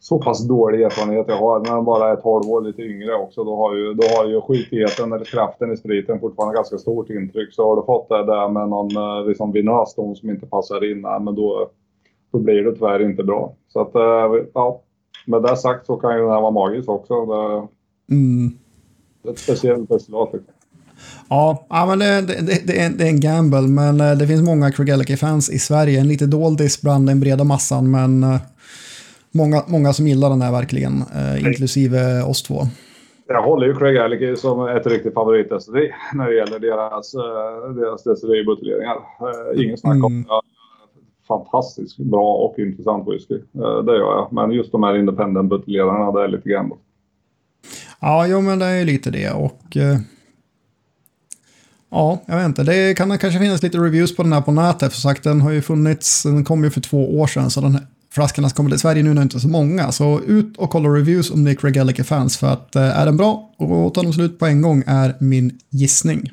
[0.10, 1.60] så pass dålig erfarenhet jag har.
[1.60, 4.42] När man bara är 12 år lite yngre också, då har ju, då har ju
[4.42, 7.54] skitigheten eller kraften i spriten fortfarande ganska stort intryck.
[7.54, 11.02] Så har du fått det där med någon eh, liksom vinös som inte passar in,
[11.02, 11.70] men då,
[12.32, 13.54] då blir det tyvärr inte bra.
[13.68, 14.82] Så att, eh, ja.
[15.26, 17.26] Med det sagt så kan ju den här vara magisk också.
[17.26, 17.68] Det,
[18.16, 18.52] mm.
[19.24, 20.30] det är ett speciellt destillat.
[20.34, 20.54] Liksom.
[21.30, 24.42] Ja, ja men det, det, det, är, det är en gamble, men eh, det finns
[24.42, 26.00] många Craigellachie-fans i Sverige.
[26.00, 28.40] En lite doldis bland den breda massan, men
[29.32, 32.62] många, många som gillar den här verkligen, eh, inklusive oss två.
[33.28, 38.04] Jag håller ju Craig Allicky som ett riktigt favoritdestilleri när det gäller deras, uh, deras
[38.04, 38.96] destilleributeljeringar.
[38.96, 40.30] Uh, ingen snack om det.
[41.28, 43.36] Fantastiskt bra och intressant whisky.
[43.36, 44.28] Uh, det gör jag.
[44.32, 46.72] Men just de här independent buteljerarna, det är lite grann.
[48.02, 49.76] Ja, jo men det är lite det och...
[49.76, 49.98] Uh,
[51.90, 52.64] ja, jag vet inte.
[52.64, 54.94] Det kan kanske finnas lite reviews på den här på nätet.
[54.94, 57.50] För sagt, den har ju funnits, den kom ju för två år sedan.
[57.50, 57.80] Så den
[58.18, 59.92] flaskorna som kommer till Sverige nu när inte så många.
[59.92, 61.56] Så ut och kolla reviews om ni är
[62.04, 65.16] fans för att eh, är den bra och tar de slut på en gång är
[65.20, 66.32] min gissning.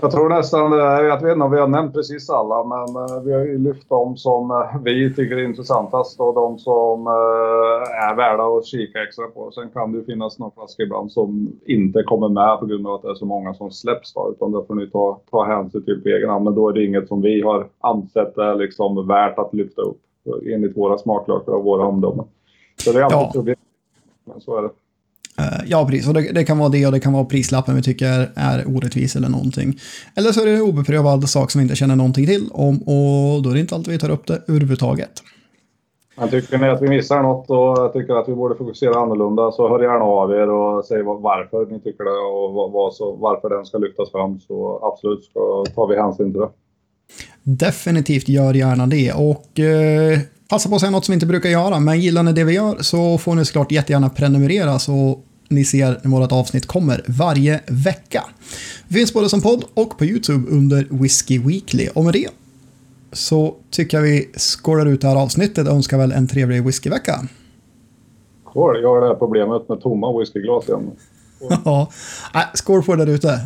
[0.00, 3.22] Jag tror nästan, eh, jag vet inte om vi har nämnt precis alla, men eh,
[3.24, 8.16] vi har ju lyft dem som eh, vi tycker är intressantast och de som är
[8.16, 9.50] värda att kika extra på.
[9.50, 12.94] Sen kan det ju finnas några flaskor ibland som inte kommer med på grund av
[12.94, 15.84] att det är så många som släpps då, utan det får ni ta, ta hänsyn
[15.84, 16.44] till på egen hand.
[16.44, 20.00] Men då är det inget som vi har ansett är liksom värt att lyfta upp
[20.54, 22.24] enligt våra smaklökar och våra omdömen.
[22.84, 23.30] Så det är alltid ja.
[23.32, 23.56] problem.
[24.24, 24.70] Men så är det.
[25.40, 26.08] Uh, ja, precis.
[26.08, 29.16] Och det, det, kan vara det och det kan vara prislappen vi tycker är orättvis
[29.16, 29.78] eller någonting.
[30.14, 33.42] Eller så är det en obeprövad sak som vi inte känner någonting till om och
[33.42, 35.22] då är det inte alltid vi tar upp det överhuvudtaget.
[36.18, 39.68] Men tycker ni att vi missar något och tycker att vi borde fokusera annorlunda så
[39.68, 43.66] hör gärna av er och säg varför ni tycker det och vad, så, varför den
[43.66, 44.40] ska lyftas fram.
[44.40, 46.48] Så absolut så tar vi hänsyn till det.
[47.42, 50.18] Definitivt gör gärna det och eh,
[50.50, 51.80] passa på att säga något som vi inte brukar göra.
[51.80, 55.18] Men gillar ni det vi gör så får ni såklart jättegärna prenumerera så
[55.48, 58.24] ni ser när vårt avsnitt kommer varje vecka.
[58.88, 61.88] Vi finns både som podd och på YouTube under Whiskey Weekly.
[61.94, 62.28] Och med det
[63.12, 67.28] så tycker jag vi skålar ut det här avsnittet och önskar väl en trevlig whiskyvecka.
[68.50, 70.90] Skål, jag har det här problemet med tomma whiskyglas igen.
[71.64, 71.90] Ja,
[72.54, 73.40] skål på er där ute.